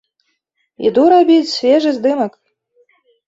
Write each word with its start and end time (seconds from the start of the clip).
Іду 0.89 1.03
рабіць 1.13 1.51
свежы 1.57 1.93
здымак. 1.97 2.33